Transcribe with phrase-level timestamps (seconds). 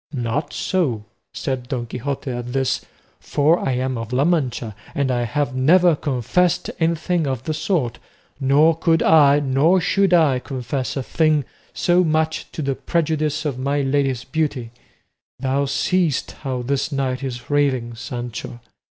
[0.13, 2.83] "Not so," said Don Quixote at this,
[3.19, 7.99] "for I am of La Mancha, and I have never confessed anything of the sort,
[8.39, 13.59] nor could I nor should I confess a thing so much to the prejudice of
[13.59, 14.71] my lady's beauty;
[15.39, 18.59] thou seest how this knight is raving, Sancho.